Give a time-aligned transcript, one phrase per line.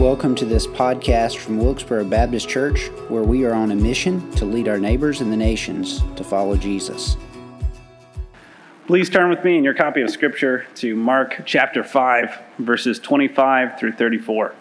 [0.00, 4.46] Welcome to this podcast from Wilkesboro Baptist Church, where we are on a mission to
[4.46, 7.18] lead our neighbors and the nations to follow Jesus.
[8.86, 13.78] Please turn with me in your copy of Scripture to Mark chapter 5, verses 25
[13.78, 14.54] through 34.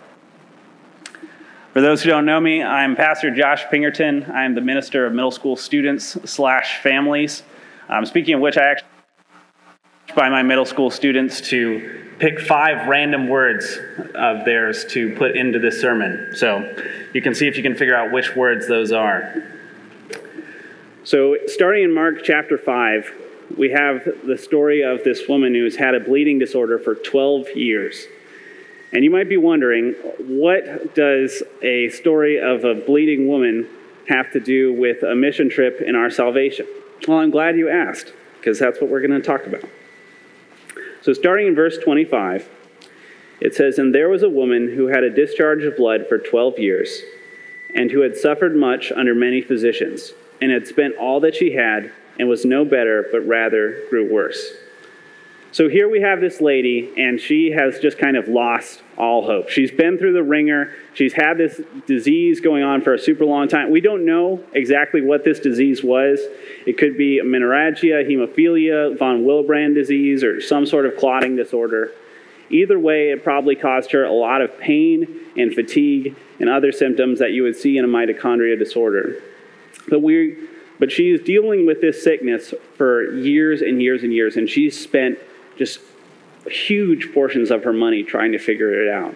[1.72, 4.30] For those who don't know me, I'm Pastor Josh Pingerton.
[4.30, 7.44] I'm the minister of middle school students slash families.
[7.88, 8.89] Um, speaking of which, I actually
[10.20, 13.80] by my middle school students to pick five random words
[14.16, 16.34] of theirs to put into this sermon.
[16.36, 16.76] So
[17.14, 19.42] you can see if you can figure out which words those are.
[21.06, 23.14] So, starting in Mark chapter 5,
[23.58, 28.06] we have the story of this woman who's had a bleeding disorder for 12 years.
[28.92, 33.70] And you might be wondering, what does a story of a bleeding woman
[34.10, 36.68] have to do with a mission trip in our salvation?
[37.08, 39.64] Well, I'm glad you asked, because that's what we're going to talk about.
[41.02, 42.50] So, starting in verse 25,
[43.42, 46.60] it says, And there was a woman who had a discharge of blood for 12
[46.60, 47.02] years,
[47.74, 51.92] and who had suffered much under many physicians, and had spent all that she had,
[52.18, 54.54] and was no better, but rather grew worse.
[55.52, 59.50] So here we have this lady, and she has just kind of lost all hope.
[59.50, 60.74] She's been through the ringer.
[60.94, 63.72] She's had this disease going on for a super long time.
[63.72, 66.20] We don't know exactly what this disease was.
[66.68, 71.94] It could be menorrhagia, hemophilia, von Willebrand disease, or some sort of clotting disorder.
[72.52, 77.18] Either way, it probably caused her a lot of pain and fatigue and other symptoms
[77.20, 79.22] that you would see in a mitochondria disorder.
[79.88, 80.48] But we
[80.80, 84.80] but she is dealing with this sickness for years and years and years, and she's
[84.80, 85.20] spent
[85.60, 85.80] just
[86.48, 89.16] huge portions of her money trying to figure it out.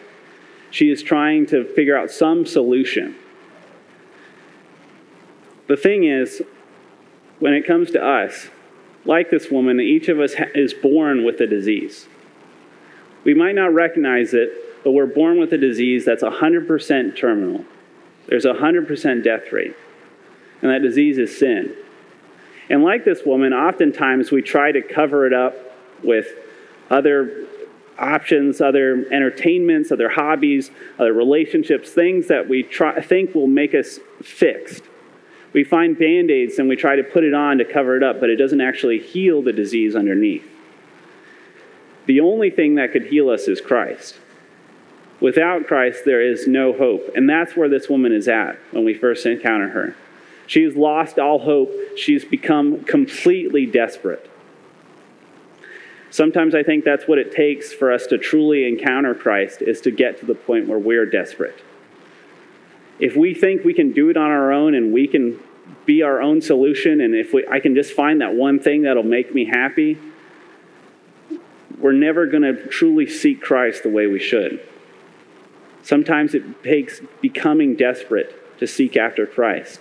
[0.70, 3.16] She is trying to figure out some solution.
[5.68, 6.44] The thing is,
[7.40, 8.50] when it comes to us,
[9.06, 12.08] like this woman, each of us is born with a disease.
[13.24, 17.66] We might not recognize it, but we're born with a disease that's 100% terminal.
[18.28, 19.76] There's a 100% death rate,
[20.62, 21.74] and that disease is sin.
[22.70, 25.73] And like this woman, oftentimes we try to cover it up
[26.04, 26.28] with
[26.90, 27.48] other
[27.98, 34.00] options, other entertainments, other hobbies, other relationships, things that we try, think will make us
[34.22, 34.84] fixed.
[35.54, 38.20] We find band aids and we try to put it on to cover it up,
[38.20, 40.50] but it doesn't actually heal the disease underneath.
[42.06, 44.16] The only thing that could heal us is Christ.
[45.22, 47.12] Without Christ, there is no hope.
[47.16, 49.96] And that's where this woman is at when we first encounter her.
[50.48, 51.72] She's lost all hope.
[51.96, 54.30] She's become completely desperate.
[56.14, 59.90] Sometimes I think that's what it takes for us to truly encounter Christ is to
[59.90, 61.60] get to the point where we're desperate.
[63.00, 65.40] If we think we can do it on our own and we can
[65.88, 69.02] be our own solution and if we, I can just find that one thing that'll
[69.02, 69.98] make me happy,
[71.80, 74.62] we're never going to truly seek Christ the way we should.
[75.82, 79.80] Sometimes it takes becoming desperate to seek after Christ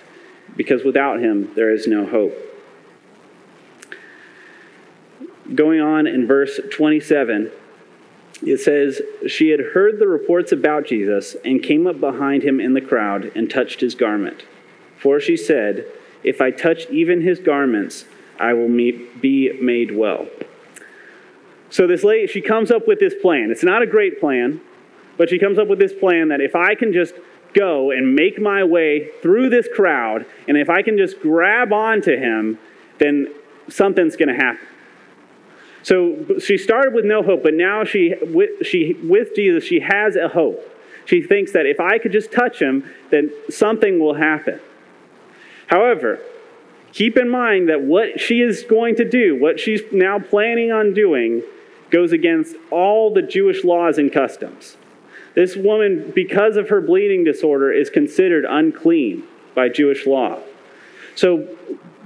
[0.57, 2.52] because without him there is no hope
[5.55, 7.51] going on in verse 27,
[8.45, 12.75] it says, She had heard the reports about Jesus and came up behind him in
[12.75, 14.45] the crowd and touched his garment.
[14.99, 15.87] For she said,
[16.25, 18.05] If I touch even his garments,
[18.39, 20.27] I will be made well.
[21.71, 23.51] So this lady, she comes up with this plan.
[23.51, 24.61] It's not a great plan,
[25.17, 27.15] but she comes up with this plan that if I can just
[27.55, 32.17] go and make my way through this crowd, and if I can just grab onto
[32.17, 32.59] him,
[32.99, 33.33] then
[33.69, 34.67] something's going to happen.
[35.83, 40.17] So she started with no hope, but now she, with, she, with Jesus, she has
[40.17, 40.61] a hope.
[41.05, 44.61] She thinks that if I could just touch him, then something will happen.
[45.67, 46.21] However,
[46.93, 50.95] keep in mind that what she is going to do, what she's now planning on
[50.95, 51.43] doing,
[51.91, 54.77] goes against all the Jewish laws and customs.
[55.35, 60.39] This woman, because of her bleeding disorder, is considered unclean by Jewish law.
[61.15, 61.49] So,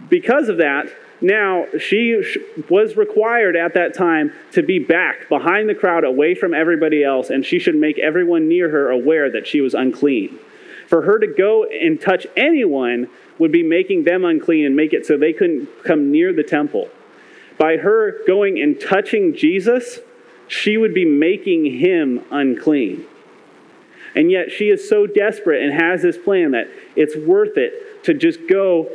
[0.08, 0.88] because of that,
[1.21, 2.22] now, she
[2.69, 7.31] was required at that time to be back behind the crowd, away from everybody else,
[7.31, 10.38] and she should make everyone near her aware that she was unclean.
[10.88, 13.08] For her to go and touch anyone
[13.38, 16.88] would be making them unclean and make it so they couldn't come near the temple.
[17.58, 20.00] By her going and touching Jesus,
[20.49, 23.06] she would be making him unclean.
[24.14, 28.14] And yet she is so desperate and has this plan that it's worth it to
[28.14, 28.91] just go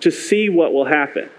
[0.00, 1.30] to see what will happen.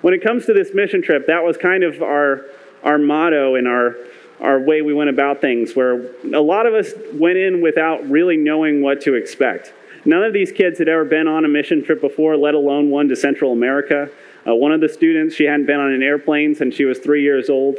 [0.00, 2.46] When it comes to this mission trip, that was kind of our,
[2.82, 3.96] our motto and our,
[4.40, 8.36] our way we went about things, where a lot of us went in without really
[8.36, 9.72] knowing what to expect.
[10.06, 13.08] None of these kids had ever been on a mission trip before, let alone one
[13.08, 14.08] to Central America.
[14.46, 17.22] Uh, one of the students, she hadn't been on an airplane since she was three
[17.22, 17.76] years old.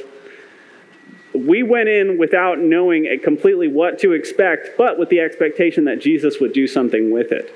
[1.33, 6.39] we went in without knowing completely what to expect, but with the expectation that Jesus
[6.39, 7.55] would do something with it.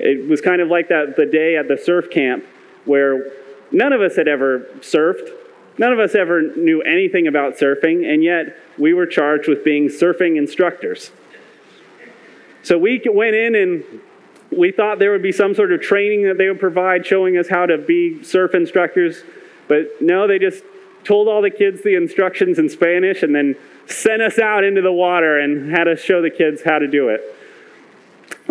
[0.00, 2.44] It was kind of like that the day at the surf camp
[2.84, 3.30] where
[3.70, 5.30] none of us had ever surfed.
[5.78, 9.88] None of us ever knew anything about surfing, and yet we were charged with being
[9.88, 11.10] surfing instructors.
[12.62, 13.84] So we went in and
[14.50, 17.48] we thought there would be some sort of training that they would provide showing us
[17.48, 19.22] how to be surf instructors,
[19.68, 20.64] but no, they just
[21.04, 23.56] told all the kids the instructions in Spanish and then
[23.86, 27.08] sent us out into the water and had us show the kids how to do
[27.08, 27.22] it.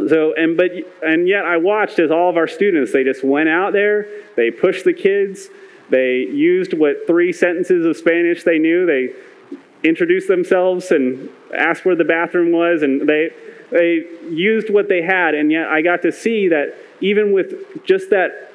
[0.08, 3.50] So and but and yet I watched as all of our students they just went
[3.50, 5.50] out there, they pushed the kids,
[5.90, 9.14] they used what three sentences of Spanish they knew, they
[9.88, 13.30] introduced themselves and asked where the bathroom was and they
[13.72, 18.10] they used what they had and yet I got to see that even with just
[18.10, 18.52] that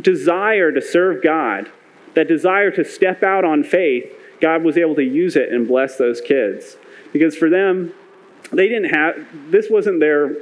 [0.00, 1.70] desire to serve God,
[2.14, 5.96] that desire to step out on faith, God was able to use it and bless
[5.96, 6.76] those kids.
[7.12, 7.92] Because for them,
[8.52, 10.36] they didn't have, this wasn't their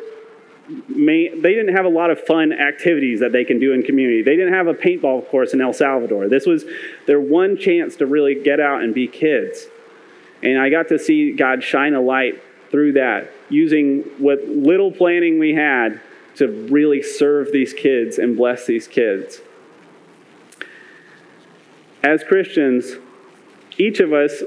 [0.89, 4.23] main, they didn't have a lot of fun activities that they can do in community.
[4.23, 6.29] They didn't have a paintball course in El Salvador.
[6.29, 6.65] This was
[7.07, 9.67] their one chance to really get out and be kids.
[10.43, 15.39] And I got to see God shine a light through that, using what little planning
[15.39, 16.01] we had
[16.37, 19.41] to really serve these kids and bless these kids
[22.05, 22.97] as Christians,
[23.79, 24.43] each of us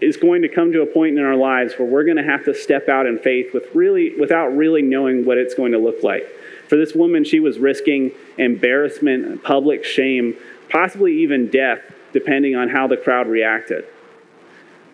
[0.00, 2.44] is going to come to a point in our lives where we're going to have
[2.44, 6.02] to step out in faith with really, without really knowing what it's going to look
[6.02, 6.26] like.
[6.68, 10.36] For this woman, she was risking embarrassment, public shame,
[10.70, 11.80] possibly even death,
[12.12, 13.84] depending on how the crowd reacted.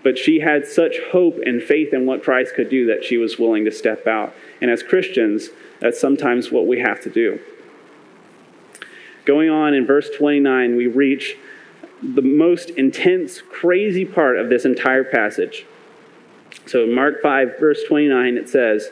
[0.02, 3.38] But she had such hope and faith in what Christ could do that she was
[3.38, 4.34] willing to step out.
[4.60, 5.50] And as Christians,
[5.80, 7.40] that's sometimes what we have to do.
[9.24, 11.36] Going on in verse 29, we reach
[12.02, 15.66] the most intense, crazy part of this entire passage.
[16.66, 18.88] So, Mark 5, verse 29, it says,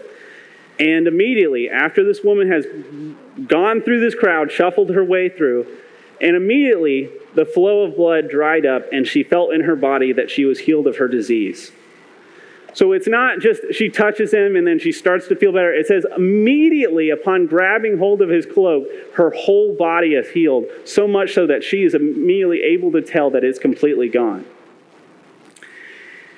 [0.79, 2.67] And immediately after this woman has
[3.47, 5.67] gone through this crowd, shuffled her way through,
[6.21, 10.31] and immediately the flow of blood dried up, and she felt in her body that
[10.31, 11.73] she was healed of her disease.
[12.75, 15.73] So it's not just she touches him and then she starts to feel better.
[15.73, 21.06] It says immediately upon grabbing hold of his cloak, her whole body is healed, so
[21.06, 24.44] much so that she is immediately able to tell that it's completely gone.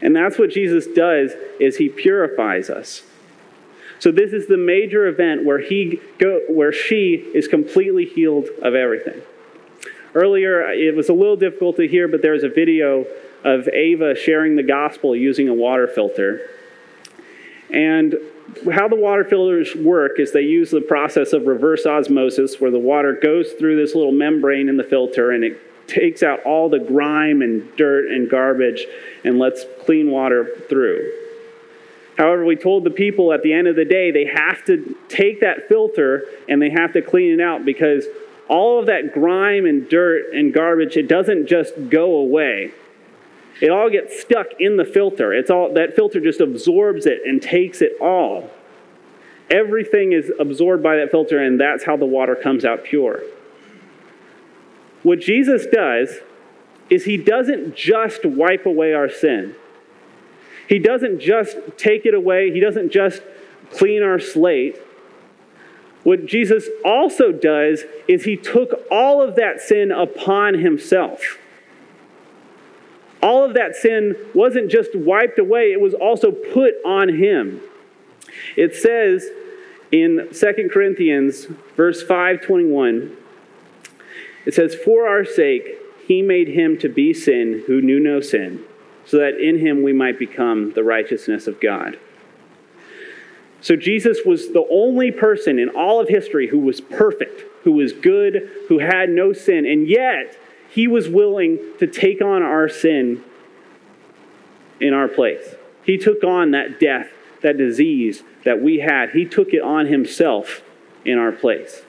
[0.03, 3.03] And that's what Jesus does is he purifies us.
[3.99, 8.75] So this is the major event where he go, where she is completely healed of
[8.75, 9.23] everything.
[10.15, 13.07] Earlier it was a little difficult to hear but there's a video
[13.47, 16.51] of Ava sharing the gospel using a water filter.
[17.71, 18.17] And
[18.73, 22.81] how the water filters work is they use the process of reverse osmosis, where the
[22.81, 26.81] water goes through this little membrane in the filter and it takes out all the
[26.81, 28.85] grime and dirt and garbage
[29.23, 31.13] and lets clean water through.
[32.19, 35.41] However, we told the people at the end of the day they have to take
[35.43, 38.07] that filter and they have to clean it out because
[38.49, 42.73] all of that grime and dirt and garbage, it doesn't just go away.
[43.61, 45.33] It all gets stuck in the filter.
[45.33, 48.51] It's all that filter just absorbs it and takes it all.
[49.51, 53.23] Everything is absorbed by that filter, and that's how the water comes out pure.
[55.03, 56.19] What Jesus does
[56.91, 59.55] is he doesn't just wipe away our sin.
[60.69, 62.51] He doesn't just take it away.
[62.51, 63.23] He doesn't just
[63.71, 64.81] clean our slate.
[66.03, 71.39] What Jesus also does is he took all of that sin upon himself
[73.27, 77.61] all of that sin wasn't just wiped away, it was also put on him.
[78.57, 79.27] It says
[79.91, 83.17] in 2 Corinthians, verse 521,
[84.47, 88.63] it says, For our sake, he made him to be sin who knew no sin,
[89.05, 91.99] so that in him we might become the righteousness of God.
[93.61, 97.93] So Jesus was the only person in all of history who was perfect, who was
[97.93, 100.39] good, who had no sin, and yet
[100.71, 103.23] he was willing to take on our sin
[104.81, 105.55] in our place.
[105.85, 107.09] He took on that death,
[107.43, 109.11] that disease that we had.
[109.11, 110.63] He took it on himself
[111.05, 111.83] in our place.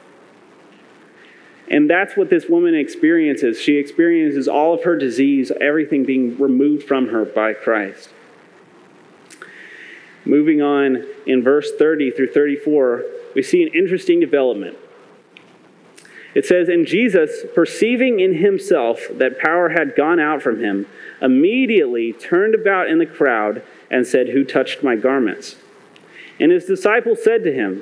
[1.70, 3.60] And that's what this woman experiences.
[3.60, 8.10] She experiences all of her disease, everything being removed from her by Christ.
[10.24, 13.04] Moving on in verse 30 through 34,
[13.36, 14.78] we see an interesting development.
[16.38, 20.86] It says, And Jesus, perceiving in himself that power had gone out from him,
[21.20, 25.56] immediately turned about in the crowd and said, Who touched my garments?
[26.40, 27.82] And his disciples said to him,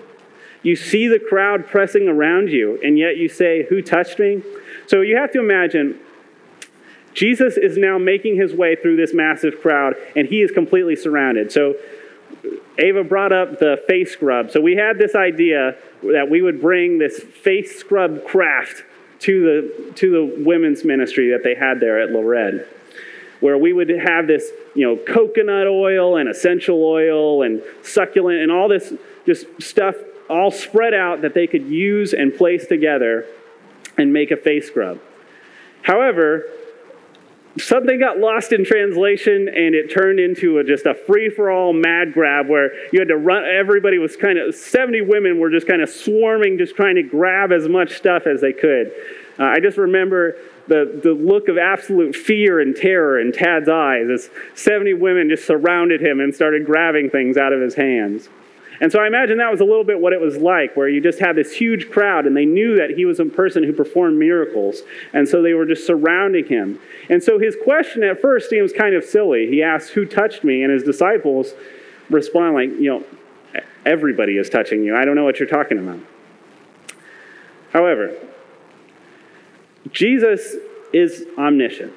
[0.64, 4.42] You see the crowd pressing around you, and yet you say, Who touched me?
[4.88, 6.00] So you have to imagine
[7.14, 11.52] Jesus is now making his way through this massive crowd, and he is completely surrounded.
[11.52, 11.76] So,
[12.78, 14.52] Ava brought up the face scrub.
[14.52, 18.84] So, we had this idea that we would bring this face scrub craft
[19.20, 22.68] to the, to the women's ministry that they had there at Lored,
[23.40, 28.52] where we would have this, you know, coconut oil and essential oil and succulent and
[28.52, 28.94] all this
[29.26, 29.96] just stuff
[30.30, 33.26] all spread out that they could use and place together
[33.98, 35.00] and make a face scrub.
[35.82, 36.46] However,
[37.58, 42.48] something got lost in translation and it turned into a, just a free-for-all mad grab
[42.50, 45.90] where you had to run everybody was kind of 70 women were just kind of
[45.90, 48.92] swarming just trying to grab as much stuff as they could.
[49.40, 50.36] Uh, i just remember
[50.68, 55.46] the, the look of absolute fear and terror in tad's eyes as 70 women just
[55.46, 58.28] surrounded him and started grabbing things out of his hands
[58.82, 61.00] and so I imagine that was a little bit what it was like, where you
[61.00, 64.18] just had this huge crowd and they knew that he was a person who performed
[64.18, 64.82] miracles.
[65.14, 66.80] And so they were just surrounding him.
[67.10, 69.48] And so his question at first seems kind of silly.
[69.48, 70.64] He asks, Who touched me?
[70.64, 71.54] And his disciples
[72.10, 73.04] respond, like, You know,
[73.86, 74.96] everybody is touching you.
[74.96, 76.00] I don't know what you're talking about.
[77.72, 78.14] However,
[79.92, 80.56] Jesus
[80.94, 81.94] is omniscient.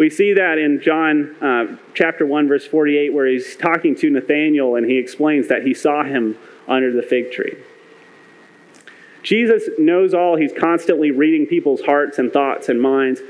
[0.00, 4.76] We see that in John uh, chapter 1, verse 48, where he's talking to Nathanael
[4.76, 7.58] and he explains that he saw him under the fig tree.
[9.22, 10.38] Jesus knows all.
[10.38, 13.20] He's constantly reading people's hearts and thoughts and minds.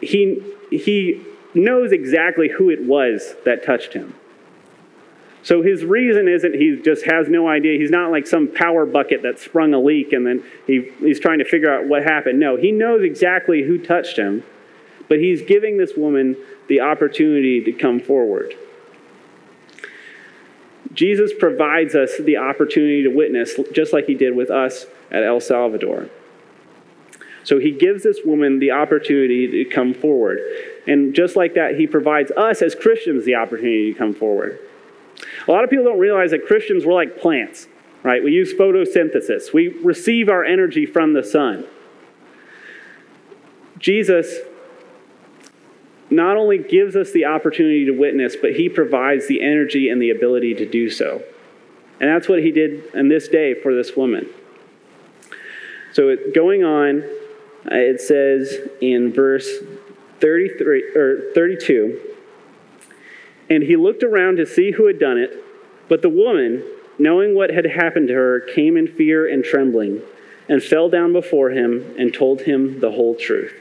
[0.00, 0.40] He,
[0.70, 1.20] he
[1.52, 4.14] knows exactly who it was that touched him.
[5.42, 7.76] So his reason isn't he just has no idea.
[7.76, 11.40] He's not like some power bucket that sprung a leak and then he, he's trying
[11.40, 12.38] to figure out what happened.
[12.38, 14.44] No, he knows exactly who touched him
[15.08, 16.36] but he's giving this woman
[16.68, 18.54] the opportunity to come forward.
[20.92, 25.40] Jesus provides us the opportunity to witness, just like he did with us at El
[25.40, 26.08] Salvador.
[27.44, 30.40] So he gives this woman the opportunity to come forward.
[30.86, 34.58] And just like that, he provides us as Christians the opportunity to come forward.
[35.46, 37.66] A lot of people don't realize that Christians, we're like plants,
[38.02, 38.22] right?
[38.22, 41.64] We use photosynthesis, we receive our energy from the sun.
[43.78, 44.34] Jesus
[46.18, 50.10] not only gives us the opportunity to witness, but he provides the energy and the
[50.10, 51.22] ability to do so.
[52.00, 54.28] And that's what he did in this day for this woman.
[55.92, 57.04] So, going on,
[57.70, 59.48] uh, it says in verse
[60.18, 62.00] 33 or 32,
[63.48, 65.32] and he looked around to see who had done it,
[65.88, 66.64] but the woman,
[66.98, 70.02] knowing what had happened to her, came in fear and trembling,
[70.48, 73.52] and fell down before him and told him the whole truth.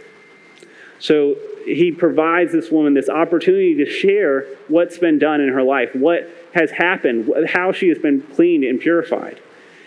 [1.00, 1.36] So
[1.66, 6.30] he provides this woman this opportunity to share what's been done in her life, what
[6.54, 9.40] has happened, how she has been cleaned and purified.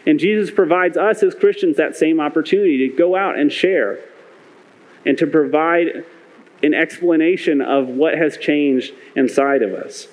[0.06, 3.98] And Jesus provides us as Christians that same opportunity to go out and share
[5.04, 6.04] and to provide
[6.62, 10.08] an explanation of what has changed inside of us.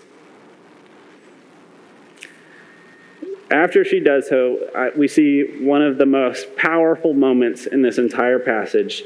[3.51, 8.39] After she does so, we see one of the most powerful moments in this entire
[8.39, 9.03] passage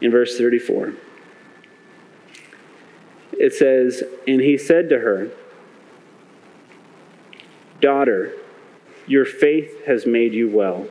[0.00, 0.94] in verse 34
[3.38, 5.30] it says, And he said to her,
[7.80, 8.32] Daughter,
[9.06, 10.88] your faith has made you well.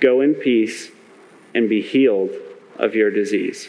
[0.00, 0.90] Go in peace
[1.54, 2.30] and be healed
[2.76, 3.68] of your disease.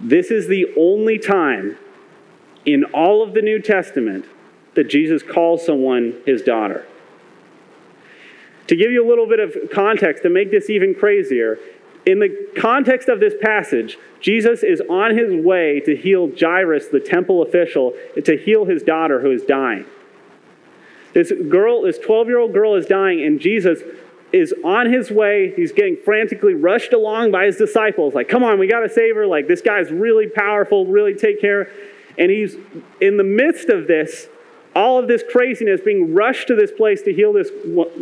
[0.00, 1.76] This is the only time
[2.64, 4.24] in all of the New Testament
[4.74, 6.86] that Jesus calls someone his daughter.
[8.68, 11.58] To give you a little bit of context to make this even crazier,
[12.08, 17.00] in the context of this passage, Jesus is on his way to heal Jairus, the
[17.00, 17.92] temple official,
[18.24, 19.84] to heal his daughter who is dying.
[21.12, 23.82] This girl, this 12 year old girl is dying, and Jesus
[24.32, 25.52] is on his way.
[25.54, 29.14] He's getting frantically rushed along by his disciples, like, come on, we got to save
[29.14, 29.26] her.
[29.26, 31.70] Like, this guy's really powerful, really take care.
[32.16, 32.56] And he's
[33.02, 34.28] in the midst of this,
[34.74, 37.50] all of this craziness, being rushed to this place to heal this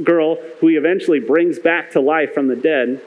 [0.04, 3.02] girl, who he eventually brings back to life from the dead.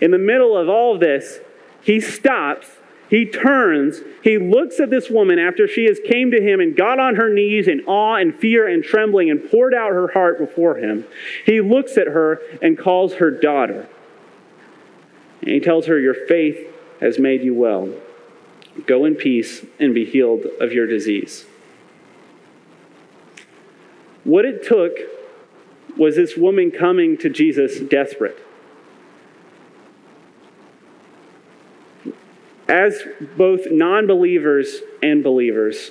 [0.00, 1.38] In the middle of all of this,
[1.82, 2.68] he stops,
[3.08, 7.00] he turns, he looks at this woman after she has came to him and got
[7.00, 10.76] on her knees in awe and fear and trembling and poured out her heart before
[10.76, 11.04] him.
[11.46, 13.88] He looks at her and calls her daughter.
[15.40, 16.58] And he tells her, Your faith
[17.00, 17.92] has made you well.
[18.86, 21.46] Go in peace and be healed of your disease.
[24.24, 24.98] What it took
[25.96, 28.38] was this woman coming to Jesus desperate.
[32.68, 33.02] As
[33.36, 35.90] both non believers and believers,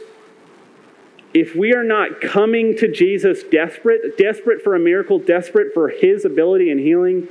[1.33, 6.23] if we are not coming to Jesus desperate, desperate for a miracle, desperate for his
[6.23, 7.27] ability and healing,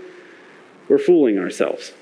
[0.89, 1.93] we're fooling ourselves.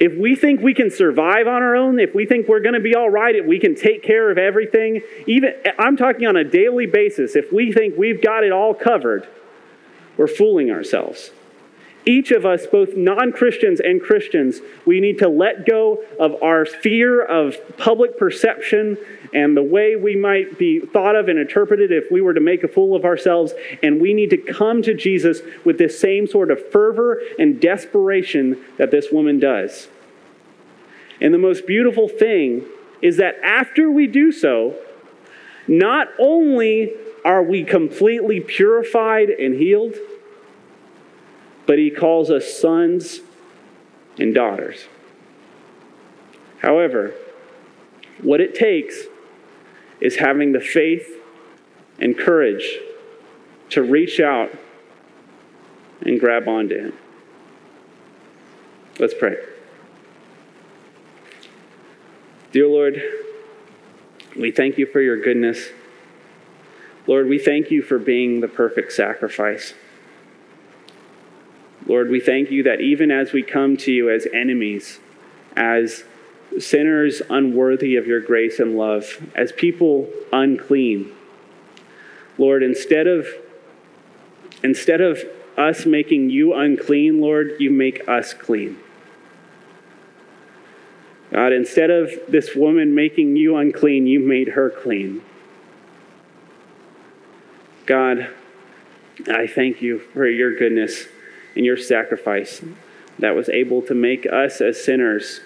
[0.00, 2.80] if we think we can survive on our own, if we think we're going to
[2.80, 6.44] be all right, if we can take care of everything, even I'm talking on a
[6.44, 9.28] daily basis, if we think we've got it all covered,
[10.16, 11.30] we're fooling ourselves.
[12.06, 16.66] Each of us, both non Christians and Christians, we need to let go of our
[16.66, 18.98] fear of public perception
[19.32, 22.62] and the way we might be thought of and interpreted if we were to make
[22.62, 23.54] a fool of ourselves.
[23.82, 28.62] And we need to come to Jesus with this same sort of fervor and desperation
[28.76, 29.88] that this woman does.
[31.20, 32.66] And the most beautiful thing
[33.00, 34.76] is that after we do so,
[35.66, 36.92] not only
[37.24, 39.94] are we completely purified and healed,
[41.66, 43.20] but he calls us sons
[44.18, 44.84] and daughters.
[46.58, 47.14] However,
[48.22, 49.04] what it takes
[50.00, 51.20] is having the faith
[51.98, 52.78] and courage
[53.70, 54.50] to reach out
[56.02, 56.92] and grab onto him.
[58.98, 59.36] Let's pray.
[62.52, 63.02] Dear Lord,
[64.36, 65.70] we thank you for your goodness.
[67.06, 69.74] Lord, we thank you for being the perfect sacrifice.
[71.86, 75.00] Lord, we thank you that even as we come to you as enemies,
[75.56, 76.04] as
[76.58, 81.12] sinners unworthy of your grace and love, as people unclean,
[82.38, 83.28] Lord, instead of
[84.62, 85.22] instead of
[85.58, 88.78] us making you unclean, Lord, you make us clean.
[91.30, 95.22] God, instead of this woman making you unclean, you made her clean.
[97.86, 98.28] God,
[99.28, 101.06] I thank you for your goodness
[101.54, 102.62] and your sacrifice
[103.18, 105.40] that was able to make us as sinners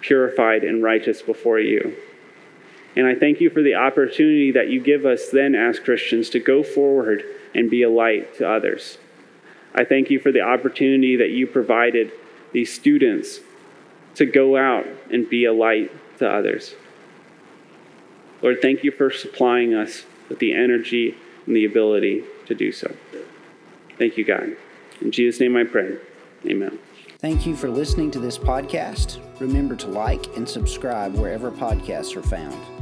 [0.00, 1.96] purified and righteous before you.
[2.94, 6.40] And I thank you for the opportunity that you give us then as Christians to
[6.40, 7.24] go forward
[7.54, 8.98] and be a light to others.
[9.74, 12.12] I thank you for the opportunity that you provided
[12.52, 13.40] these students
[14.16, 16.74] to go out and be a light to others.
[18.42, 22.94] Lord, thank you for supplying us with the energy and the ability to do so.
[23.98, 24.56] Thank you, God.
[25.02, 25.96] In Jesus' name I pray.
[26.46, 26.78] Amen.
[27.18, 29.20] Thank you for listening to this podcast.
[29.40, 32.81] Remember to like and subscribe wherever podcasts are found.